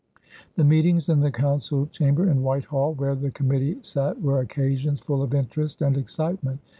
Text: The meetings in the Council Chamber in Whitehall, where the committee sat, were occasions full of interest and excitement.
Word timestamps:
The 0.55 0.63
meetings 0.63 1.09
in 1.09 1.19
the 1.19 1.29
Council 1.29 1.85
Chamber 1.85 2.27
in 2.27 2.41
Whitehall, 2.41 2.95
where 2.95 3.13
the 3.13 3.29
committee 3.29 3.77
sat, 3.83 4.19
were 4.19 4.39
occasions 4.39 4.99
full 4.99 5.21
of 5.21 5.35
interest 5.35 5.79
and 5.83 5.95
excitement. 5.95 6.59